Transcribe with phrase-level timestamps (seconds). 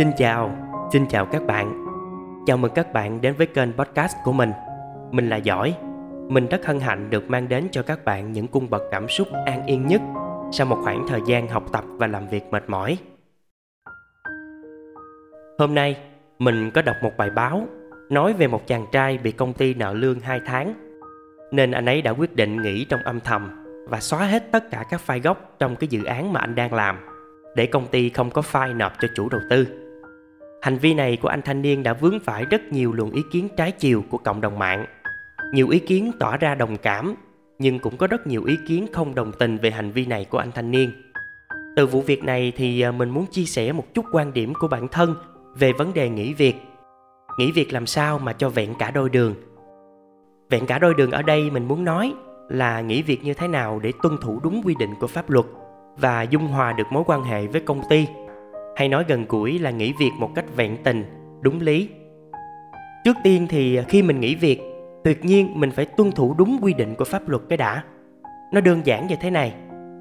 [0.00, 0.56] Xin chào,
[0.92, 1.86] xin chào các bạn.
[2.46, 4.52] Chào mừng các bạn đến với kênh podcast của mình.
[5.10, 5.74] Mình là Giỏi.
[6.28, 9.28] Mình rất hân hạnh được mang đến cho các bạn những cung bậc cảm xúc
[9.46, 10.00] an yên nhất
[10.52, 12.98] sau một khoảng thời gian học tập và làm việc mệt mỏi.
[15.58, 15.96] Hôm nay,
[16.38, 17.66] mình có đọc một bài báo
[18.10, 20.74] nói về một chàng trai bị công ty nợ lương 2 tháng.
[21.52, 24.84] Nên anh ấy đã quyết định nghỉ trong âm thầm và xóa hết tất cả
[24.90, 26.98] các file gốc trong cái dự án mà anh đang làm
[27.54, 29.66] để công ty không có file nộp cho chủ đầu tư.
[30.62, 33.48] Hành vi này của anh thanh niên đã vướng phải rất nhiều luồng ý kiến
[33.56, 34.86] trái chiều của cộng đồng mạng.
[35.52, 37.14] Nhiều ý kiến tỏ ra đồng cảm,
[37.58, 40.38] nhưng cũng có rất nhiều ý kiến không đồng tình về hành vi này của
[40.38, 40.90] anh thanh niên.
[41.76, 44.68] Từ vụ việc này thì à, mình muốn chia sẻ một chút quan điểm của
[44.68, 45.14] bản thân
[45.58, 46.54] về vấn đề nghỉ việc.
[47.38, 49.34] Nghỉ việc làm sao mà cho vẹn cả đôi đường?
[50.50, 52.14] Vẹn cả đôi đường ở đây mình muốn nói
[52.48, 55.46] là nghỉ việc như thế nào để tuân thủ đúng quy định của pháp luật
[55.96, 58.06] và dung hòa được mối quan hệ với công ty
[58.76, 61.04] hay nói gần gũi là nghỉ việc một cách vẹn tình,
[61.40, 61.88] đúng lý.
[63.04, 64.60] Trước tiên thì khi mình nghỉ việc,
[65.04, 67.84] tuyệt nhiên mình phải tuân thủ đúng quy định của pháp luật cái đã.
[68.52, 69.54] Nó đơn giản như thế này,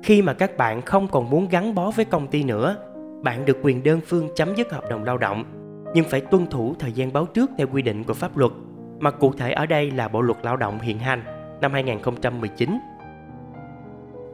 [0.03, 2.75] khi mà các bạn không còn muốn gắn bó với công ty nữa,
[3.23, 5.43] bạn được quyền đơn phương chấm dứt hợp đồng lao động.
[5.95, 8.51] Nhưng phải tuân thủ thời gian báo trước theo quy định của pháp luật,
[8.99, 11.23] mà cụ thể ở đây là Bộ luật Lao động hiện hành,
[11.61, 12.79] năm 2019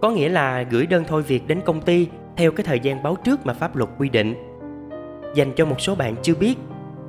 [0.05, 2.07] có nghĩa là gửi đơn thôi việc đến công ty
[2.37, 4.35] theo cái thời gian báo trước mà pháp luật quy định.
[5.35, 6.55] Dành cho một số bạn chưa biết,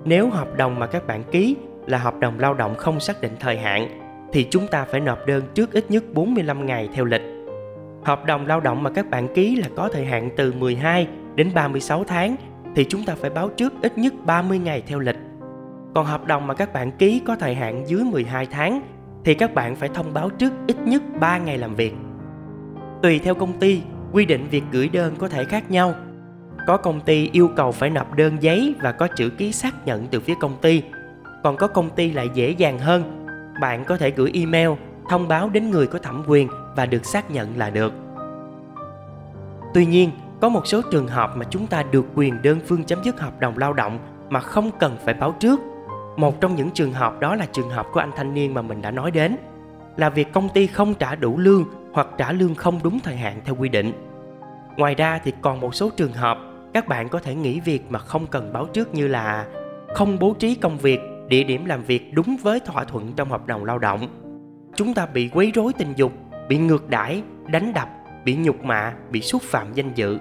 [0.04, 3.32] nếu hợp đồng mà các bạn ký là hợp đồng lao động không xác định
[3.40, 3.88] thời hạn
[4.32, 7.22] thì chúng ta phải nộp đơn trước ít nhất 45 ngày theo lịch.
[8.04, 11.50] Hợp đồng lao động mà các bạn ký là có thời hạn từ 12 đến
[11.54, 12.36] 36 tháng
[12.76, 15.16] thì chúng ta phải báo trước ít nhất 30 ngày theo lịch.
[15.94, 18.80] Còn hợp đồng mà các bạn ký có thời hạn dưới 12 tháng
[19.24, 21.94] thì các bạn phải thông báo trước ít nhất 3 ngày làm việc.
[23.02, 25.94] Tùy theo công ty, quy định việc gửi đơn có thể khác nhau.
[26.66, 30.06] Có công ty yêu cầu phải nộp đơn giấy và có chữ ký xác nhận
[30.06, 30.82] từ phía công ty.
[31.42, 33.26] Còn có công ty lại dễ dàng hơn.
[33.60, 34.70] Bạn có thể gửi email
[35.08, 37.92] thông báo đến người có thẩm quyền và được xác nhận là được.
[39.74, 40.10] Tuy nhiên,
[40.40, 43.40] có một số trường hợp mà chúng ta được quyền đơn phương chấm dứt hợp
[43.40, 43.98] đồng lao động
[44.30, 45.60] mà không cần phải báo trước.
[46.16, 48.82] Một trong những trường hợp đó là trường hợp của anh thanh niên mà mình
[48.82, 49.36] đã nói đến,
[49.96, 51.64] là việc công ty không trả đủ lương
[51.96, 53.92] hoặc trả lương không đúng thời hạn theo quy định.
[54.76, 56.38] Ngoài ra thì còn một số trường hợp
[56.74, 59.46] các bạn có thể nghỉ việc mà không cần báo trước như là
[59.94, 63.46] không bố trí công việc, địa điểm làm việc đúng với thỏa thuận trong hợp
[63.46, 64.08] đồng lao động.
[64.74, 66.12] Chúng ta bị quấy rối tình dục,
[66.48, 67.88] bị ngược đãi, đánh đập,
[68.24, 70.18] bị nhục mạ, bị xúc phạm danh dự.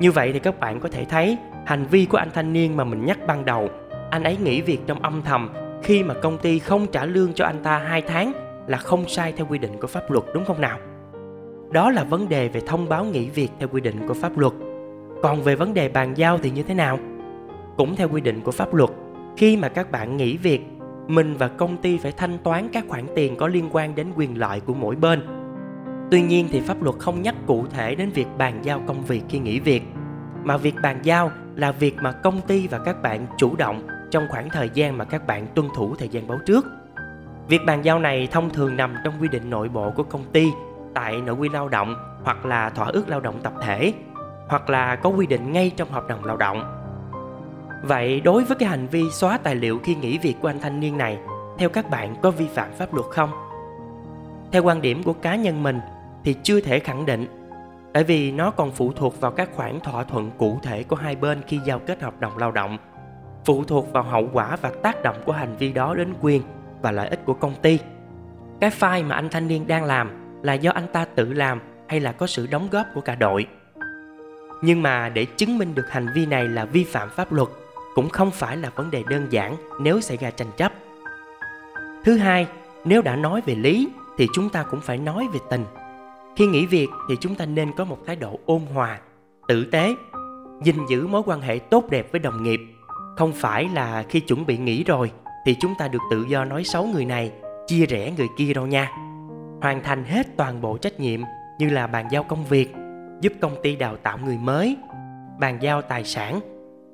[0.00, 1.36] Như vậy thì các bạn có thể thấy
[1.66, 3.68] hành vi của anh thanh niên mà mình nhắc ban đầu,
[4.10, 5.52] anh ấy nghỉ việc trong âm thầm
[5.82, 9.32] khi mà công ty không trả lương cho anh ta 2 tháng là không sai
[9.32, 10.78] theo quy định của pháp luật đúng không nào?
[11.72, 14.52] Đó là vấn đề về thông báo nghỉ việc theo quy định của pháp luật.
[15.22, 16.98] Còn về vấn đề bàn giao thì như thế nào?
[17.76, 18.90] Cũng theo quy định của pháp luật,
[19.36, 20.62] khi mà các bạn nghỉ việc,
[21.08, 24.38] mình và công ty phải thanh toán các khoản tiền có liên quan đến quyền
[24.38, 25.22] lợi của mỗi bên.
[26.10, 29.22] Tuy nhiên thì pháp luật không nhắc cụ thể đến việc bàn giao công việc
[29.28, 29.82] khi nghỉ việc,
[30.44, 34.26] mà việc bàn giao là việc mà công ty và các bạn chủ động trong
[34.30, 36.66] khoảng thời gian mà các bạn tuân thủ thời gian báo trước
[37.48, 40.52] Việc bàn giao này thông thường nằm trong quy định nội bộ của công ty
[40.94, 43.92] tại nội quy lao động hoặc là thỏa ước lao động tập thể
[44.48, 46.62] hoặc là có quy định ngay trong hợp đồng lao động.
[47.82, 50.80] Vậy đối với cái hành vi xóa tài liệu khi nghỉ việc của anh thanh
[50.80, 51.18] niên này,
[51.58, 53.30] theo các bạn có vi phạm pháp luật không?
[54.52, 55.80] Theo quan điểm của cá nhân mình
[56.24, 57.26] thì chưa thể khẳng định
[57.92, 61.16] tại vì nó còn phụ thuộc vào các khoản thỏa thuận cụ thể của hai
[61.16, 62.78] bên khi giao kết hợp đồng lao động
[63.44, 66.42] phụ thuộc vào hậu quả và tác động của hành vi đó đến quyền
[66.86, 67.78] và lợi ích của công ty.
[68.60, 70.10] Cái file mà anh thanh niên đang làm
[70.42, 73.46] là do anh ta tự làm hay là có sự đóng góp của cả đội.
[74.62, 77.48] Nhưng mà để chứng minh được hành vi này là vi phạm pháp luật
[77.94, 80.72] cũng không phải là vấn đề đơn giản nếu xảy ra tranh chấp.
[82.04, 82.46] Thứ hai,
[82.84, 83.88] nếu đã nói về lý
[84.18, 85.64] thì chúng ta cũng phải nói về tình.
[86.36, 88.98] Khi nghỉ việc thì chúng ta nên có một thái độ ôn hòa,
[89.48, 89.94] tử tế,
[90.62, 92.60] gìn giữ mối quan hệ tốt đẹp với đồng nghiệp.
[93.16, 95.10] Không phải là khi chuẩn bị nghỉ rồi
[95.46, 97.32] thì chúng ta được tự do nói xấu người này,
[97.66, 98.90] chia rẽ người kia đâu nha.
[99.62, 101.20] Hoàn thành hết toàn bộ trách nhiệm
[101.58, 102.74] như là bàn giao công việc,
[103.20, 104.76] giúp công ty đào tạo người mới,
[105.38, 106.40] bàn giao tài sản,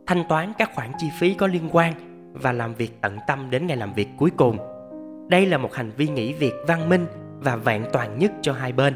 [0.07, 1.95] thanh toán các khoản chi phí có liên quan
[2.33, 4.59] và làm việc tận tâm đến ngày làm việc cuối cùng.
[5.29, 7.07] Đây là một hành vi nghỉ việc văn minh
[7.41, 8.95] và vẹn toàn nhất cho hai bên.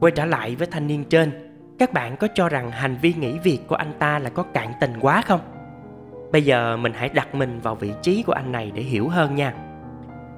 [0.00, 3.38] Quay trở lại với thanh niên trên, các bạn có cho rằng hành vi nghỉ
[3.38, 5.53] việc của anh ta là có cạn tình quá không?
[6.32, 9.34] Bây giờ mình hãy đặt mình vào vị trí của anh này để hiểu hơn
[9.34, 9.54] nha.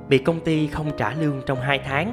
[0.09, 2.13] Bị công ty không trả lương trong 2 tháng,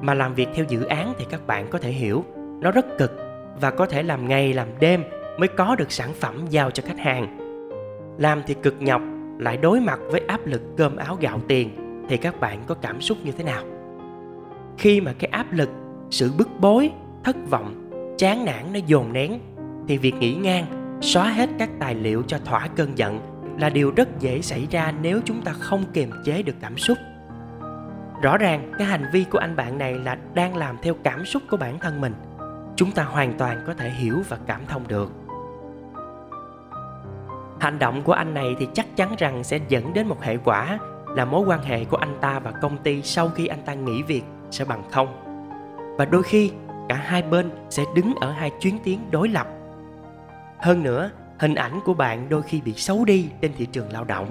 [0.00, 2.24] mà làm việc theo dự án thì các bạn có thể hiểu,
[2.60, 3.12] nó rất cực
[3.60, 5.04] và có thể làm ngày làm đêm
[5.38, 7.36] mới có được sản phẩm giao cho khách hàng
[8.18, 9.02] làm thì cực nhọc,
[9.38, 11.70] lại đối mặt với áp lực cơm áo gạo tiền,
[12.08, 13.64] thì các bạn có cảm xúc như thế nào
[14.78, 15.70] khi mà cái áp lực,
[16.10, 16.90] sự bức bối,
[17.24, 19.38] thất vọng, chán nản nó dồn nén,
[19.88, 20.64] thì việc nghỉ ngang
[21.00, 23.20] xóa hết các tài liệu cho thỏa cơn giận
[23.58, 26.98] là điều rất dễ xảy ra nếu chúng ta không kiềm chế được cảm xúc.
[28.22, 31.42] Rõ ràng, cái hành vi của anh bạn này là đang làm theo cảm xúc
[31.50, 32.14] của bản thân mình.
[32.76, 35.12] Chúng ta hoàn toàn có thể hiểu và cảm thông được.
[37.60, 40.78] Hành động của anh này thì chắc chắn rằng sẽ dẫn đến một hệ quả
[41.08, 44.02] là mối quan hệ của anh ta và công ty sau khi anh ta nghỉ
[44.02, 45.22] việc sẽ bằng không.
[45.98, 46.52] Và đôi khi,
[46.88, 49.46] cả hai bên sẽ đứng ở hai chuyến tiến đối lập
[50.58, 54.04] hơn nữa, hình ảnh của bạn đôi khi bị xấu đi trên thị trường lao
[54.04, 54.28] động.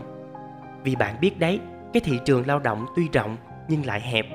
[0.84, 1.60] Vì bạn biết đấy,
[1.94, 3.38] cái thị trường lao động tuy rộng
[3.68, 4.26] nhưng lại hẹp.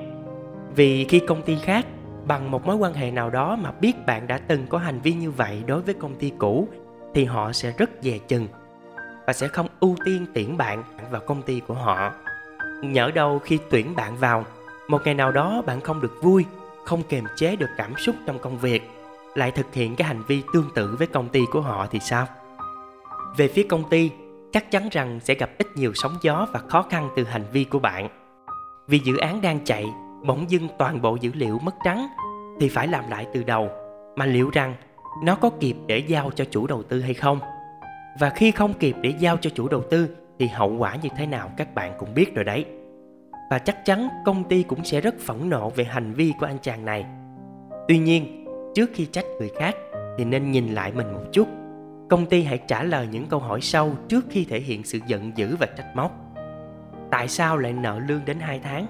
[0.75, 1.85] Vì khi công ty khác
[2.25, 5.13] bằng một mối quan hệ nào đó mà biết bạn đã từng có hành vi
[5.13, 6.67] như vậy đối với công ty cũ,
[7.13, 8.47] thì họ sẽ rất dè chừng
[9.27, 12.13] và sẽ không ưu tiên tuyển bạn vào công ty của họ.
[12.83, 14.45] Nhỡ đâu khi tuyển bạn vào,
[14.87, 16.45] một ngày nào đó bạn không được vui,
[16.85, 18.89] không kềm chế được cảm xúc trong công việc
[19.35, 22.27] lại thực hiện cái hành vi tương tự với công ty của họ thì sao?
[23.37, 24.11] Về phía công ty,
[24.51, 27.63] chắc chắn rằng sẽ gặp ít nhiều sóng gió và khó khăn từ hành vi
[27.63, 28.09] của bạn.
[28.87, 29.85] Vì dự án đang chạy,
[30.25, 32.07] bỗng dưng toàn bộ dữ liệu mất trắng,
[32.59, 33.69] thì phải làm lại từ đầu.
[34.15, 34.75] Mà liệu rằng
[35.23, 37.39] nó có kịp để giao cho chủ đầu tư hay không?
[38.19, 41.25] Và khi không kịp để giao cho chủ đầu tư, thì hậu quả như thế
[41.25, 42.65] nào các bạn cũng biết rồi đấy.
[43.51, 46.57] Và chắc chắn công ty cũng sẽ rất phẫn nộ về hành vi của anh
[46.61, 47.05] chàng này.
[47.87, 48.40] Tuy nhiên
[48.75, 49.75] trước khi trách người khác
[50.17, 51.47] thì nên nhìn lại mình một chút.
[52.09, 55.31] Công ty hãy trả lời những câu hỏi sau trước khi thể hiện sự giận
[55.35, 56.11] dữ và trách móc.
[57.11, 58.87] Tại sao lại nợ lương đến 2 tháng?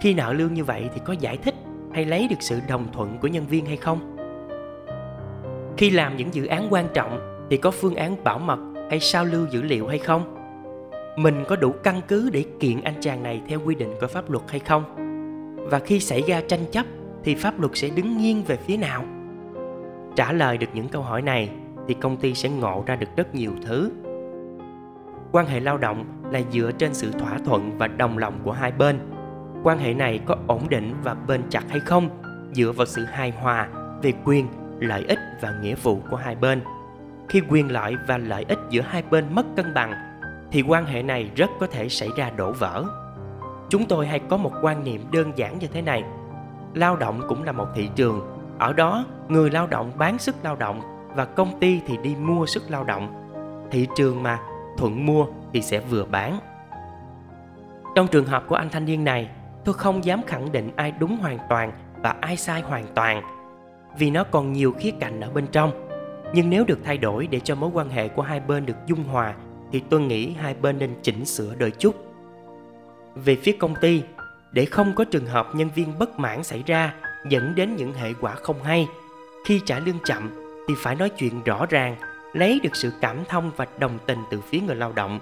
[0.00, 1.54] Khi nợ lương như vậy thì có giải thích
[1.92, 4.16] hay lấy được sự đồng thuận của nhân viên hay không?
[5.76, 8.58] Khi làm những dự án quan trọng thì có phương án bảo mật
[8.90, 10.34] hay sao lưu dữ liệu hay không?
[11.16, 14.30] Mình có đủ căn cứ để kiện anh chàng này theo quy định của pháp
[14.30, 14.84] luật hay không?
[15.70, 16.86] Và khi xảy ra tranh chấp
[17.24, 19.04] thì pháp luật sẽ đứng nghiêng về phía nào?
[20.16, 21.50] Trả lời được những câu hỏi này
[21.88, 23.90] thì công ty sẽ ngộ ra được rất nhiều thứ.
[25.32, 28.72] Quan hệ lao động là dựa trên sự thỏa thuận và đồng lòng của hai
[28.72, 28.98] bên.
[29.62, 32.08] Quan hệ này có ổn định và bền chặt hay không
[32.52, 33.68] dựa vào sự hài hòa
[34.02, 34.46] về quyền,
[34.78, 36.60] lợi ích và nghĩa vụ của hai bên.
[37.28, 39.92] Khi quyền lợi và lợi ích giữa hai bên mất cân bằng,
[40.50, 42.84] thì quan hệ này rất có thể xảy ra đổ vỡ.
[43.68, 46.04] Chúng tôi hay có một quan niệm đơn giản như thế này
[46.74, 48.20] lao động cũng là một thị trường.
[48.58, 50.80] Ở đó, người lao động bán sức lao động
[51.14, 53.20] và công ty thì đi mua sức lao động.
[53.70, 54.38] Thị trường mà
[54.78, 56.38] thuận mua thì sẽ vừa bán.
[57.94, 59.30] Trong trường hợp của anh thanh niên này,
[59.64, 61.72] tôi không dám khẳng định ai đúng hoàn toàn
[62.02, 63.22] và ai sai hoàn toàn,
[63.98, 65.70] vì nó còn nhiều khía cạnh ở bên trong.
[66.34, 69.04] Nhưng nếu được thay đổi để cho mối quan hệ của hai bên được dung
[69.04, 69.34] hòa,
[69.72, 71.94] thì tôi nghĩ hai bên nên chỉnh sửa đôi chút.
[73.14, 74.02] Về phía công ty
[74.54, 76.94] để không có trường hợp nhân viên bất mãn xảy ra
[77.28, 78.88] dẫn đến những hệ quả không hay.
[79.44, 80.30] Khi trả lương chậm
[80.68, 81.96] thì phải nói chuyện rõ ràng,
[82.32, 85.20] lấy được sự cảm thông và đồng tình từ phía người lao động.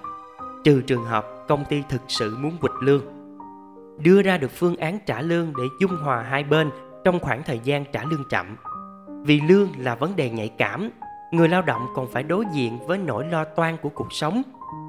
[0.63, 3.03] Trừ trường hợp công ty thực sự muốn quỵt lương.
[3.97, 6.71] Đưa ra được phương án trả lương để dung hòa hai bên
[7.03, 8.57] trong khoảng thời gian trả lương chậm.
[9.25, 10.89] Vì lương là vấn đề nhạy cảm,
[11.31, 14.41] người lao động còn phải đối diện với nỗi lo toan của cuộc sống.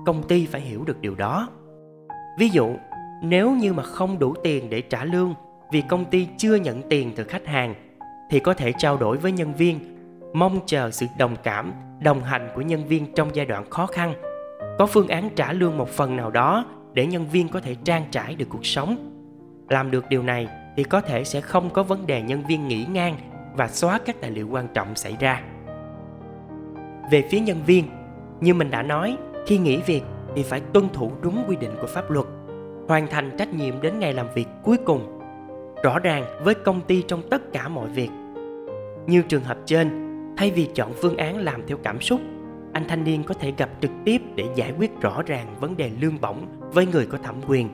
[0.07, 1.49] Công ty phải hiểu được điều đó.
[2.39, 2.77] Ví dụ
[3.25, 5.35] nếu như mà không đủ tiền để trả lương
[5.73, 7.75] vì công ty chưa nhận tiền từ khách hàng,
[8.31, 9.79] thì có thể trao đổi với nhân viên,
[10.33, 14.15] mong chờ sự đồng cảm, đồng hành của nhân viên trong giai đoạn khó khăn.
[14.79, 18.05] Có phương án trả lương một phần nào đó để nhân viên có thể trang
[18.11, 19.11] trải được cuộc sống.
[19.69, 22.87] Làm được điều này thì có thể sẽ không có vấn đề nhân viên nghỉ
[22.93, 23.17] ngang
[23.57, 25.43] và xóa các tài liệu quan trọng xảy ra.
[27.11, 27.85] Về phía nhân viên,
[28.41, 29.17] như mình đã nói,
[29.47, 30.03] khi nghỉ việc
[30.35, 32.27] thì phải tuân thủ đúng quy định của pháp luật
[32.89, 35.21] hoàn thành trách nhiệm đến ngày làm việc cuối cùng,
[35.83, 38.11] rõ ràng với công ty trong tất cả mọi việc.
[39.07, 39.89] Như trường hợp trên,
[40.37, 42.21] thay vì chọn phương án làm theo cảm xúc,
[42.73, 45.91] anh thanh niên có thể gặp trực tiếp để giải quyết rõ ràng vấn đề
[46.01, 47.69] lương bổng với người có thẩm quyền.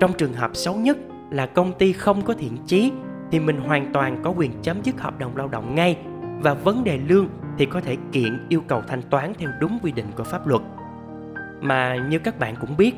[0.00, 0.98] Trong trường hợp xấu nhất
[1.30, 2.92] là công ty không có thiện chí,
[3.30, 5.96] thì mình hoàn toàn có quyền chấm dứt hợp đồng lao động ngay
[6.42, 7.28] và vấn đề lương
[7.58, 10.62] thì có thể kiện yêu cầu thanh toán theo đúng quy định của pháp luật.
[11.60, 12.94] Mà như các bạn cũng biết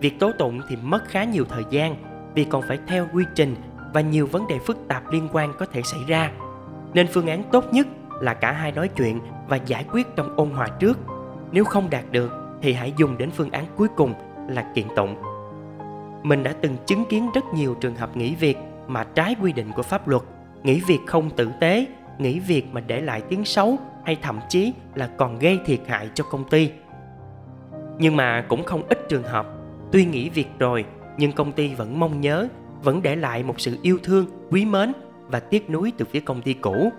[0.00, 1.96] việc tố tụng thì mất khá nhiều thời gian
[2.34, 3.56] vì còn phải theo quy trình
[3.92, 6.32] và nhiều vấn đề phức tạp liên quan có thể xảy ra.
[6.94, 7.86] Nên phương án tốt nhất
[8.20, 10.98] là cả hai nói chuyện và giải quyết trong ôn hòa trước.
[11.52, 14.14] Nếu không đạt được thì hãy dùng đến phương án cuối cùng
[14.48, 15.16] là kiện tụng.
[16.22, 19.72] Mình đã từng chứng kiến rất nhiều trường hợp nghỉ việc mà trái quy định
[19.76, 20.22] của pháp luật,
[20.62, 21.86] nghỉ việc không tử tế,
[22.18, 26.10] nghỉ việc mà để lại tiếng xấu hay thậm chí là còn gây thiệt hại
[26.14, 26.70] cho công ty.
[27.98, 29.46] Nhưng mà cũng không ít trường hợp
[29.92, 30.84] tuy nghỉ việc rồi,
[31.16, 32.48] nhưng công ty vẫn mong nhớ,
[32.82, 34.92] vẫn để lại một sự yêu thương, quý mến
[35.28, 36.92] và tiếc nuối từ phía công ty cũ.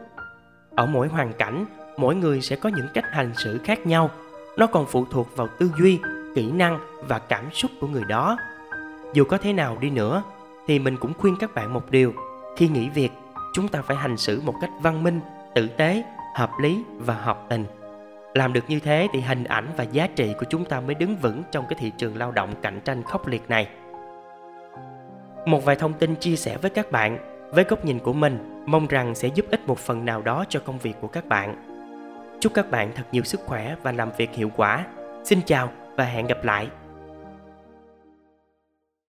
[0.76, 1.66] Ở mỗi hoàn cảnh,
[1.98, 4.10] mỗi người sẽ có những cách hành xử khác nhau.
[4.58, 6.00] Nó còn phụ thuộc vào tư duy,
[6.36, 8.38] kỹ năng và cảm xúc của người đó.
[9.14, 10.24] Dù có thế nào đi nữa,
[10.68, 12.14] thì mình cũng khuyên các bạn một điều.
[12.58, 13.12] Khi nghỉ việc,
[13.54, 15.20] chúng ta phải hành xử một cách văn minh,
[15.56, 16.04] tử tế,
[16.36, 17.66] hợp lý và hợp tình
[18.40, 21.16] làm được như thế thì hình ảnh và giá trị của chúng ta mới đứng
[21.18, 23.68] vững trong cái thị trường lao động cạnh tranh khốc liệt này.
[25.46, 27.18] Một vài thông tin chia sẻ với các bạn.
[27.52, 30.60] Với góc nhìn của mình, mong rằng sẽ giúp ích một phần nào đó cho
[30.60, 31.56] công việc của các bạn.
[32.40, 34.86] Chúc các bạn thật nhiều sức khỏe và làm việc hiệu quả.
[35.24, 36.68] Xin chào và hẹn gặp lại!